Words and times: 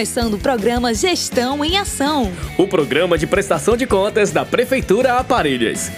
começando 0.00 0.32
o 0.32 0.38
programa 0.38 0.94
Gestão 0.94 1.62
em 1.62 1.76
Ação. 1.76 2.32
O 2.56 2.66
programa 2.66 3.18
de 3.18 3.26
prestação 3.26 3.76
de 3.76 3.86
contas 3.86 4.30
da 4.30 4.46
Prefeitura 4.46 5.12
Aparelhas. 5.18 5.92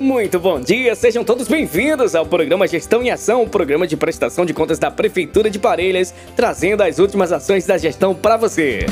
Muito 0.00 0.40
bom 0.40 0.60
dia, 0.60 0.96
sejam 0.96 1.22
todos 1.22 1.46
bem-vindos 1.46 2.16
ao 2.16 2.26
programa 2.26 2.66
Gestão 2.66 3.00
em 3.00 3.12
Ação, 3.12 3.44
o 3.44 3.48
programa 3.48 3.86
de 3.86 3.96
prestação 3.96 4.44
de 4.44 4.52
contas 4.52 4.80
da 4.80 4.90
Prefeitura 4.90 5.48
de 5.48 5.60
Parelhas, 5.60 6.12
trazendo 6.34 6.82
as 6.82 6.98
últimas 6.98 7.30
ações 7.30 7.64
da 7.66 7.78
gestão 7.78 8.16
para 8.16 8.36
você. 8.36 8.84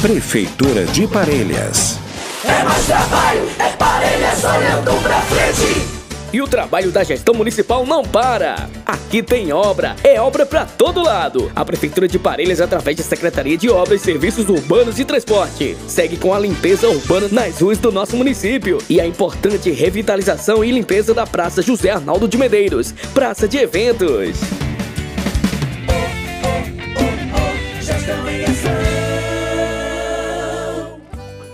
Prefeitura 0.00 0.84
de 0.84 1.08
Parelhas. 1.08 1.98
É 2.44 2.62
mais 2.62 2.86
trabalho, 2.86 3.42
é 3.58 3.68
Parelhas 3.70 4.44
olhando 4.44 5.02
pra 5.02 5.20
frente. 5.22 5.88
E 6.32 6.40
o 6.40 6.46
trabalho 6.46 6.92
da 6.92 7.02
gestão 7.02 7.34
municipal 7.34 7.84
não 7.84 8.04
para. 8.04 8.70
Aqui 8.86 9.24
tem 9.24 9.52
obra, 9.52 9.96
é 10.04 10.20
obra 10.20 10.46
para 10.46 10.64
todo 10.64 11.02
lado. 11.02 11.50
A 11.56 11.64
Prefeitura 11.64 12.06
de 12.06 12.16
Parelhas, 12.16 12.60
através 12.60 12.96
da 12.96 13.02
Secretaria 13.02 13.56
de 13.56 13.68
Obras, 13.68 14.00
Serviços 14.00 14.48
Urbanos 14.48 15.00
e 15.00 15.04
Transporte, 15.04 15.76
segue 15.88 16.16
com 16.16 16.32
a 16.32 16.38
limpeza 16.38 16.88
urbana 16.88 17.26
nas 17.32 17.60
ruas 17.60 17.78
do 17.78 17.90
nosso 17.90 18.16
município 18.16 18.78
e 18.88 19.00
a 19.00 19.06
importante 19.06 19.68
revitalização 19.72 20.64
e 20.64 20.70
limpeza 20.70 21.12
da 21.12 21.26
Praça 21.26 21.60
José 21.60 21.90
Arnaldo 21.90 22.28
de 22.28 22.38
Medeiros, 22.38 22.94
praça 23.12 23.48
de 23.48 23.58
eventos. 23.58 24.38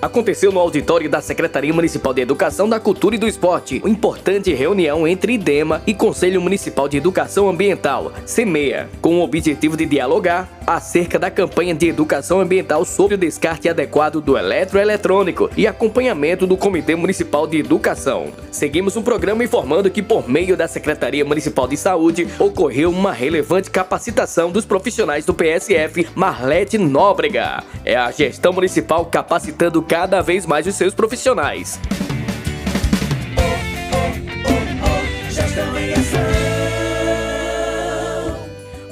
Aconteceu 0.05 0.53
no 0.53 0.61
auditório 0.61 1.09
da 1.09 1.23
Secretaria 1.23 1.73
Municipal 1.73 2.13
de 2.13 2.21
Educação 2.21 2.69
da 2.69 2.79
Cultura 2.79 3.15
e 3.15 3.19
do 3.19 3.27
Esporte, 3.27 3.81
uma 3.83 3.89
importante 3.89 4.53
reunião 4.53 5.09
entre 5.09 5.33
IDEMA 5.33 5.83
e 5.87 5.95
Conselho 5.95 6.43
Municipal 6.43 6.87
de 6.87 6.99
Educação 6.99 7.49
Ambiental, 7.49 8.13
CEMEA, 8.27 8.91
com 9.01 9.19
o 9.19 9.23
objetivo 9.23 9.79
de 9.79 9.87
dialogar 9.87 10.54
acerca 10.67 11.19
da 11.19 11.31
campanha 11.31 11.75
de 11.75 11.89
educação 11.89 12.41
ambiental 12.41 12.85
sobre 12.85 13.15
o 13.15 13.19
descarte 13.19 13.69
adequado 13.69 14.21
do 14.21 14.37
eletroeletrônico 14.37 15.51
e 15.57 15.67
acompanhamento 15.67 16.47
do 16.47 16.57
Comitê 16.57 16.95
Municipal 16.95 17.47
de 17.47 17.59
Educação. 17.59 18.29
Seguimos 18.51 18.97
um 18.97 19.03
programa 19.03 19.45
informando 19.45 19.91
que, 19.91 20.03
por 20.03 20.29
meio 20.29 20.57
da 20.57 20.69
Secretaria 20.69 21.25
Municipal 21.25 21.67
de 21.67 21.77
Saúde, 21.77 22.29
ocorreu 22.39 22.91
uma 22.91 23.13
relevante 23.13 23.71
capacitação 23.71 24.51
dos 24.51 24.65
profissionais 24.65 25.25
do 25.25 25.35
PSF 25.35 26.07
Marlete 26.15 26.79
Nóbrega. 26.79 27.63
É 27.85 27.97
a 27.97 28.11
gestão 28.11 28.53
municipal 28.53 29.07
capacitando 29.07 29.83
cada 29.83 30.21
vez 30.21 30.47
mais 30.47 30.67
os 30.67 30.75
seus 30.75 30.95
profissionais. 30.95 31.79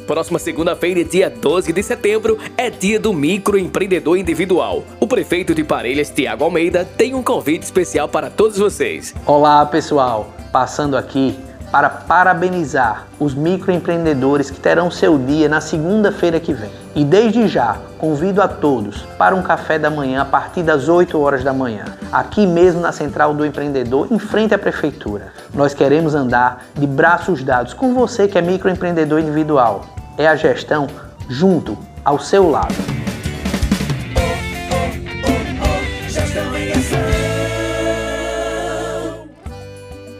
Próxima 0.06 0.38
segunda-feira, 0.38 1.04
dia 1.04 1.30
12 1.30 1.72
de 1.72 1.82
setembro, 1.82 2.38
é 2.56 2.68
dia 2.70 2.98
do 2.98 3.12
microempreendedor 3.12 4.16
individual. 4.16 4.84
O 4.98 5.06
prefeito 5.06 5.54
de 5.54 5.64
Parelhas, 5.64 6.10
Tiago 6.10 6.44
Almeida, 6.44 6.84
tem 6.84 7.14
um 7.14 7.22
convite 7.22 7.62
especial 7.62 8.08
para 8.08 8.30
todos 8.30 8.58
vocês. 8.58 9.14
Olá, 9.26 9.64
pessoal. 9.66 10.34
Passando 10.52 10.96
aqui 10.96 11.36
para 11.72 11.88
parabenizar 11.88 13.06
os 13.18 13.34
microempreendedores 13.34 14.50
que 14.50 14.60
terão 14.60 14.90
seu 14.90 15.18
dia 15.18 15.48
na 15.48 15.62
segunda-feira 15.62 16.38
que 16.38 16.52
vem. 16.52 16.70
E 16.94 17.02
desde 17.02 17.48
já, 17.48 17.78
convido 17.98 18.42
a 18.42 18.46
todos 18.46 19.02
para 19.16 19.34
um 19.34 19.42
café 19.42 19.78
da 19.78 19.88
manhã 19.88 20.20
a 20.20 20.26
partir 20.26 20.62
das 20.62 20.86
8 20.86 21.18
horas 21.18 21.42
da 21.42 21.54
manhã, 21.54 21.86
aqui 22.12 22.46
mesmo 22.46 22.82
na 22.82 22.92
Central 22.92 23.32
do 23.32 23.46
Empreendedor, 23.46 24.08
em 24.10 24.18
frente 24.18 24.52
à 24.52 24.58
Prefeitura. 24.58 25.32
Nós 25.54 25.72
queremos 25.72 26.14
andar 26.14 26.66
de 26.74 26.86
braços 26.86 27.42
dados 27.42 27.72
com 27.72 27.94
você 27.94 28.28
que 28.28 28.36
é 28.36 28.42
microempreendedor 28.42 29.20
individual. 29.20 29.86
É 30.18 30.28
a 30.28 30.36
gestão 30.36 30.86
junto 31.26 31.78
ao 32.04 32.18
seu 32.18 32.50
lado. 32.50 32.74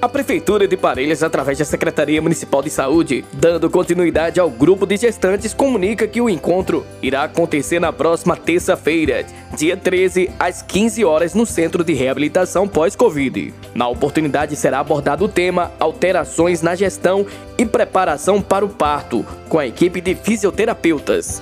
A 0.03 0.09
Prefeitura 0.09 0.67
de 0.67 0.77
Parelhas, 0.77 1.23
através 1.23 1.59
da 1.59 1.65
Secretaria 1.65 2.21
Municipal 2.21 2.61
de 2.61 2.69
Saúde, 2.69 3.25
dando 3.33 3.71
continuidade 3.71 4.41
ao 4.41 4.51
grupo 4.51 4.85
de 4.85 4.97
gestantes, 4.97 5.55
comunica 5.55 6.09
que 6.09 6.21
o 6.21 6.29
encontro 6.29 6.85
irá 7.01 7.23
acontecer 7.23 7.79
na 7.79 7.93
próxima 7.93 8.37
terça-feira, 8.37 9.25
dia 9.57 9.77
13, 9.77 10.29
às 10.41 10.61
15 10.61 11.05
horas, 11.05 11.35
no 11.35 11.47
Centro 11.47 11.85
de 11.85 11.93
Reabilitação 11.93 12.67
Pós-Covid. 12.67 13.55
Na 13.77 13.87
oportunidade 13.87 14.57
será 14.57 14.81
abordado 14.81 15.27
o 15.27 15.29
tema 15.29 15.71
Alterações 15.79 16.63
na 16.63 16.75
Gestão 16.75 17.25
e 17.57 17.65
Preparação 17.65 18.43
para 18.43 18.65
o 18.65 18.69
Parto, 18.69 19.25
com 19.49 19.61
a 19.61 19.69
equipe 19.69 20.01
de 20.01 20.17
fisioterapeutas. 20.17 21.41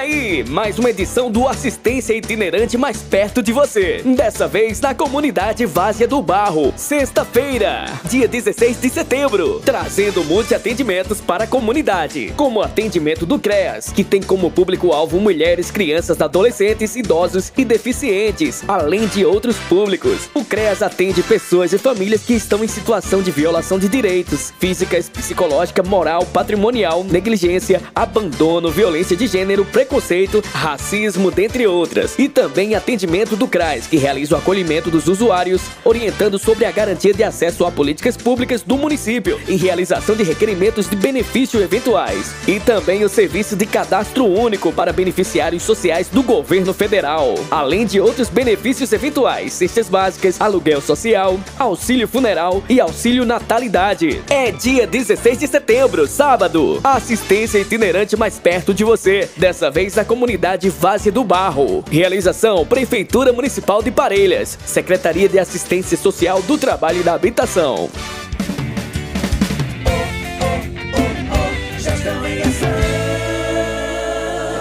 Aí, 0.00 0.42
mais 0.48 0.78
uma 0.78 0.88
edição 0.88 1.30
do 1.30 1.46
Assistência 1.46 2.14
Itinerante 2.14 2.78
mais 2.78 3.02
perto 3.02 3.42
de 3.42 3.52
você. 3.52 4.02
Dessa 4.02 4.48
vez 4.48 4.80
na 4.80 4.94
comunidade 4.94 5.66
Várzea 5.66 6.08
do 6.08 6.22
Barro, 6.22 6.72
sexta-feira, 6.74 7.84
dia 8.08 8.26
16 8.26 8.80
de 8.80 8.88
setembro, 8.88 9.60
trazendo 9.62 10.24
muitos 10.24 10.52
atendimentos 10.52 11.20
para 11.20 11.44
a 11.44 11.46
comunidade, 11.46 12.32
como 12.34 12.62
atendimento 12.62 13.26
do 13.26 13.38
CREAS, 13.38 13.92
que 13.92 14.02
tem 14.02 14.22
como 14.22 14.50
público-alvo 14.50 15.20
mulheres, 15.20 15.70
crianças, 15.70 16.20
adolescentes, 16.20 16.96
idosos 16.96 17.52
e 17.56 17.64
deficientes, 17.64 18.64
além 18.66 19.06
de 19.06 19.24
outros 19.24 19.56
públicos. 19.68 20.30
O 20.34 20.44
CREAS 20.44 20.82
atende 20.82 21.22
pessoas 21.22 21.74
e 21.74 21.78
famílias 21.78 22.22
que 22.22 22.32
estão 22.32 22.64
em 22.64 22.68
situação 22.68 23.20
de 23.20 23.30
violação 23.30 23.78
de 23.78 23.88
direitos 23.88 24.52
físicas, 24.58 25.10
psicológica, 25.10 25.82
moral, 25.82 26.24
patrimonial, 26.24 27.04
negligência, 27.04 27.82
abandono, 27.94 28.70
violência 28.70 29.14
de 29.14 29.26
gênero 29.26 29.50
gênero, 29.50 29.64
preconceito, 29.90 30.40
racismo, 30.52 31.32
dentre 31.32 31.66
outras. 31.66 32.16
E 32.16 32.28
também 32.28 32.76
atendimento 32.76 33.34
do 33.34 33.48
CRAS, 33.48 33.88
que 33.88 33.96
realiza 33.96 34.36
o 34.36 34.38
acolhimento 34.38 34.88
dos 34.88 35.08
usuários, 35.08 35.62
orientando 35.84 36.38
sobre 36.38 36.64
a 36.64 36.70
garantia 36.70 37.12
de 37.12 37.24
acesso 37.24 37.66
a 37.66 37.72
políticas 37.72 38.16
públicas 38.16 38.62
do 38.62 38.78
município 38.78 39.40
e 39.48 39.56
realização 39.56 40.14
de 40.14 40.22
requerimentos 40.22 40.88
de 40.88 40.94
benefício 40.94 41.60
eventuais. 41.60 42.32
E 42.46 42.60
também 42.60 43.02
o 43.02 43.08
serviço 43.08 43.56
de 43.56 43.66
cadastro 43.66 44.24
único 44.24 44.72
para 44.72 44.92
beneficiários 44.92 45.64
sociais 45.64 46.08
do 46.08 46.22
governo 46.22 46.72
federal, 46.72 47.34
além 47.50 47.84
de 47.84 48.00
outros 48.00 48.28
benefícios 48.28 48.92
eventuais, 48.92 49.52
cestas 49.54 49.88
básicas, 49.88 50.40
aluguel 50.40 50.80
social, 50.80 51.40
auxílio 51.58 52.06
funeral 52.06 52.62
e 52.68 52.80
auxílio 52.80 53.26
natalidade. 53.26 54.22
É 54.30 54.52
dia 54.52 54.86
16 54.86 55.40
de 55.40 55.48
setembro, 55.48 56.06
sábado. 56.06 56.78
Assistência 56.84 57.58
itinerante 57.58 58.16
mais 58.16 58.38
perto 58.38 58.72
de 58.72 58.84
você 58.84 59.28
dessa 59.36 59.68
vez 59.80 59.98
comunidade 60.06 60.68
Vase 60.68 61.10
do 61.10 61.24
Barro. 61.24 61.82
Realização: 61.90 62.66
Prefeitura 62.66 63.32
Municipal 63.32 63.82
de 63.82 63.90
Parelhas, 63.90 64.58
Secretaria 64.66 65.26
de 65.26 65.38
Assistência 65.38 65.96
Social 65.96 66.42
do 66.42 66.58
Trabalho 66.58 67.00
e 67.00 67.02
da 67.02 67.14
Habitação. 67.14 67.88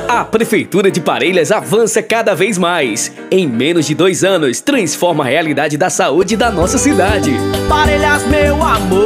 A 0.08 0.26
Prefeitura 0.26 0.90
de 0.90 1.00
Parelhas 1.02 1.52
avança 1.52 2.02
cada 2.02 2.34
vez 2.34 2.58
mais. 2.58 3.12
Em 3.30 3.48
menos 3.48 3.86
de 3.86 3.94
dois 3.94 4.24
anos, 4.24 4.60
transforma 4.60 5.24
a 5.24 5.28
realidade 5.28 5.78
da 5.78 5.90
saúde 5.90 6.36
da 6.36 6.50
nossa 6.50 6.78
cidade. 6.78 7.32
Parelhas, 7.68 8.26
meu 8.28 8.56
amor, 8.64 9.06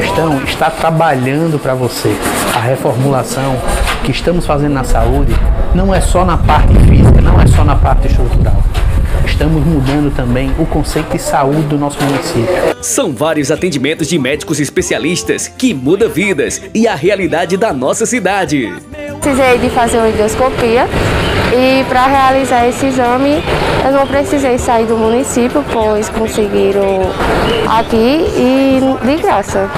gestão 0.00 0.42
está 0.42 0.70
trabalhando 0.70 1.56
para 1.56 1.72
você. 1.72 2.16
A 2.56 2.58
reformulação 2.58 3.56
que 4.02 4.10
estamos 4.10 4.44
fazendo 4.44 4.72
na 4.72 4.82
saúde 4.82 5.32
não 5.72 5.94
é 5.94 6.00
só 6.00 6.24
na 6.24 6.36
parte 6.36 6.74
física, 6.80 7.20
não 7.20 7.40
é 7.40 7.46
só 7.46 7.64
na 7.64 7.76
parte 7.76 8.08
estrutural 8.08 8.62
estamos 9.24 9.66
mudando 9.66 10.14
também 10.14 10.52
o 10.58 10.66
conceito 10.66 11.10
de 11.10 11.18
saúde 11.18 11.62
do 11.62 11.76
nosso 11.76 12.00
município. 12.04 12.46
São 12.80 13.12
vários 13.12 13.50
atendimentos 13.50 14.08
de 14.08 14.16
médicos 14.16 14.60
especialistas 14.60 15.48
que 15.48 15.74
mudam 15.74 16.08
vidas 16.08 16.62
e 16.72 16.86
a 16.86 16.94
realidade 16.94 17.56
da 17.56 17.72
nossa 17.72 18.06
cidade. 18.06 18.72
Precisei 19.24 19.56
de 19.56 19.70
fazer 19.70 19.96
uma 19.96 20.10
endoscopia 20.10 20.86
e 21.50 21.82
para 21.88 22.06
realizar 22.08 22.68
esse 22.68 22.84
exame 22.84 23.42
eu 23.82 23.90
não 23.90 24.06
precisei 24.06 24.58
sair 24.58 24.84
do 24.84 24.98
município, 24.98 25.64
pois 25.72 26.10
conseguiram 26.10 27.00
aqui 27.66 28.26
e 28.36 28.80
de 29.02 29.22
graça. 29.22 29.70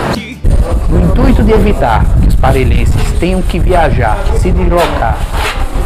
No 0.88 1.00
intuito 1.00 1.44
de 1.44 1.52
evitar 1.52 2.04
que 2.20 2.26
os 2.26 2.34
parelhenses 2.34 3.12
tenham 3.20 3.40
que 3.40 3.60
viajar, 3.60 4.18
se 4.40 4.50
deslocar 4.50 5.16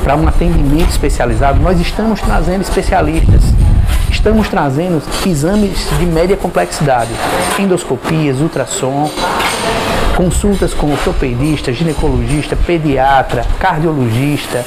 para 0.03 0.17
um 0.17 0.27
atendimento 0.27 0.89
especializado, 0.89 1.61
nós 1.61 1.79
estamos 1.79 2.19
trazendo 2.23 2.63
especialistas. 2.63 3.43
Estamos 4.11 4.49
trazendo 4.49 5.03
exames 5.27 5.87
de 5.99 6.07
média 6.07 6.37
complexidade, 6.37 7.11
endoscopias, 7.59 8.41
ultrassom, 8.41 9.11
consultas 10.21 10.75
com 10.75 10.93
ortopedista, 10.93 11.73
ginecologista, 11.73 12.55
pediatra, 12.55 13.43
cardiologista. 13.59 14.63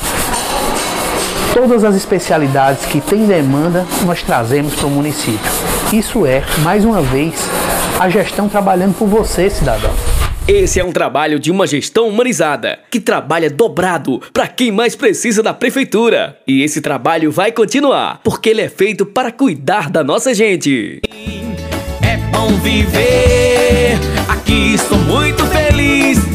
Todas 1.54 1.84
as 1.84 1.96
especialidades 1.96 2.84
que 2.88 3.00
têm 3.00 3.28
demanda, 3.28 3.86
nós 4.04 4.24
trazemos 4.24 4.74
para 4.74 4.88
o 4.88 4.90
município. 4.90 5.52
Isso 5.94 6.26
é, 6.26 6.44
mais 6.64 6.84
uma 6.84 7.04
vez, 7.04 7.36
a 8.00 8.10
gestão 8.10 8.50
trabalhando 8.50 8.98
por 8.98 9.08
você, 9.08 9.48
cidadão. 9.48 9.94
Esse 10.48 10.80
é 10.80 10.84
um 10.84 10.92
trabalho 10.92 11.40
de 11.40 11.52
uma 11.52 11.68
gestão 11.68 12.08
humanizada, 12.10 12.80
que 12.90 13.00
trabalha 13.00 13.48
dobrado 13.48 14.20
para 14.34 14.48
quem 14.48 14.72
mais 14.72 14.96
precisa 14.96 15.44
da 15.44 15.54
prefeitura. 15.54 16.36
E 16.48 16.64
esse 16.64 16.82
trabalho 16.82 17.32
vai 17.32 17.52
continuar, 17.52 18.22
porque 18.24 18.50
ele 18.50 18.62
é 18.62 18.70
feito 18.70 19.06
para 19.06 19.32
cuidar 19.32 19.92
da 19.92 20.04
nossa 20.04 20.34
gente. 20.34 21.00
Bom 22.34 22.58
viver, 22.58 24.00
aqui 24.28 24.76
sou 24.90 24.98
muito 24.98 25.46
feliz. 25.46 26.33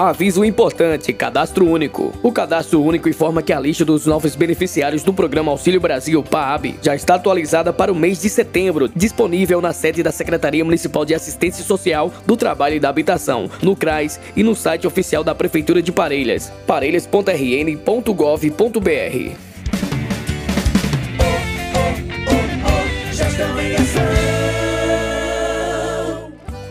Aviso 0.00 0.42
importante: 0.42 1.12
cadastro 1.12 1.66
único. 1.66 2.10
O 2.22 2.32
cadastro 2.32 2.82
único 2.82 3.06
informa 3.06 3.42
que 3.42 3.52
a 3.52 3.60
lista 3.60 3.84
dos 3.84 4.06
novos 4.06 4.34
beneficiários 4.34 5.02
do 5.02 5.12
programa 5.12 5.50
Auxílio 5.50 5.78
Brasil 5.78 6.22
PAB 6.22 6.76
já 6.80 6.94
está 6.94 7.16
atualizada 7.16 7.70
para 7.70 7.92
o 7.92 7.94
mês 7.94 8.22
de 8.22 8.30
setembro, 8.30 8.88
disponível 8.88 9.60
na 9.60 9.74
sede 9.74 10.02
da 10.02 10.10
Secretaria 10.10 10.64
Municipal 10.64 11.04
de 11.04 11.14
Assistência 11.14 11.62
Social 11.62 12.10
do 12.24 12.34
Trabalho 12.34 12.76
e 12.76 12.80
da 12.80 12.88
Habitação, 12.88 13.50
no 13.60 13.76
CRAS 13.76 14.18
e 14.34 14.42
no 14.42 14.54
site 14.54 14.86
oficial 14.86 15.22
da 15.22 15.34
Prefeitura 15.34 15.82
de 15.82 15.92
Parelhas, 15.92 16.50
parelhas.rn.gov.br. 16.66 19.49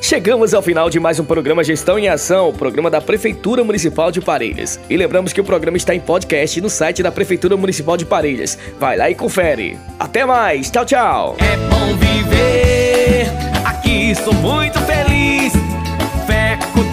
Chegamos 0.00 0.54
ao 0.54 0.62
final 0.62 0.88
de 0.88 1.00
mais 1.00 1.18
um 1.18 1.24
programa 1.24 1.64
Gestão 1.64 1.98
em 1.98 2.08
Ação, 2.08 2.52
programa 2.52 2.88
da 2.88 3.00
Prefeitura 3.00 3.64
Municipal 3.64 4.12
de 4.12 4.20
Parelhas. 4.20 4.78
E 4.88 4.96
lembramos 4.96 5.32
que 5.32 5.40
o 5.40 5.44
programa 5.44 5.76
está 5.76 5.92
em 5.92 5.98
podcast 5.98 6.60
no 6.60 6.70
site 6.70 7.02
da 7.02 7.10
Prefeitura 7.10 7.56
Municipal 7.56 7.96
de 7.96 8.06
Parelhas. 8.06 8.56
Vai 8.78 8.96
lá 8.96 9.10
e 9.10 9.16
confere. 9.16 9.76
Até 9.98 10.24
mais, 10.24 10.70
tchau, 10.70 10.84
tchau. 10.84 11.36
É 11.40 11.56
bom 11.68 11.96
viver, 11.96 13.26
aqui 13.64 14.14
sou 14.14 14.32
muito 14.34 14.78
feliz. 14.82 15.65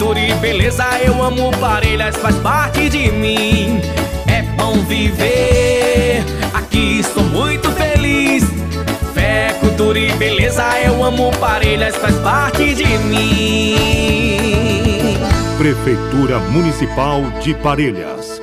Cultura 0.04 0.20
e 0.20 0.34
beleza, 0.34 0.84
eu 1.02 1.22
amo 1.22 1.50
Parelhas, 1.58 2.14
faz 2.16 2.36
parte 2.36 2.90
de 2.90 3.10
mim. 3.10 3.80
É 4.26 4.42
bom 4.42 4.74
viver, 4.82 6.22
aqui 6.52 7.02
sou 7.02 7.22
muito 7.22 7.70
feliz. 7.72 8.44
Fé, 9.14 9.56
cultura 9.60 9.98
e 9.98 10.12
beleza, 10.12 10.62
eu 10.84 11.02
amo 11.02 11.30
Parelhas, 11.38 11.96
faz 11.96 12.14
parte 12.16 12.74
de 12.74 12.98
mim. 12.98 13.76
Prefeitura 15.56 16.38
Municipal 16.38 17.22
de 17.40 17.54
Parelhas. 17.54 18.33